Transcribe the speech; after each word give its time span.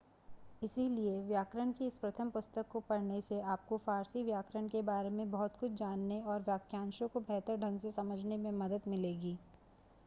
इसलिए 0.63 1.19
व्याकरण 1.23 1.71
की 1.71 1.87
इस 1.87 1.97
प्रथम 1.97 2.29
पुस्तक 2.29 2.67
को 2.69 2.79
पढ़ने 2.89 3.19
से 3.21 3.39
आपको 3.49 3.77
फारसी 3.85 4.23
व्याकरण 4.23 4.67
के 4.67 4.81
बारे 4.81 5.09
में 5.09 5.29
बहुत 5.31 5.57
कुछ 5.59 5.73
जानने 5.73 6.19
और 6.23 6.43
वाक्यांशों 6.47 7.07
को 7.07 7.19
बेहतर 7.21 7.57
ढंग 7.59 7.79
से 7.79 7.91
समझने 7.93 8.37
में 8.37 8.51
मदद 8.59 8.87
मिलेगी 8.87 9.37